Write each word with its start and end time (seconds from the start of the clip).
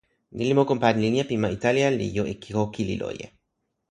ni 0.35 0.43
li 0.47 0.53
moku 0.59 0.73
pan 0.83 0.95
linja 1.03 1.23
pi 1.29 1.35
ma 1.41 1.49
Italija 1.57 1.89
li 1.97 2.07
jo 2.15 2.23
e 2.33 2.35
ko 2.43 2.63
kili 2.73 2.95
loje. 3.01 3.25